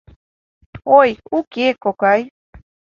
[0.99, 2.21] —Ой, уке, кокай...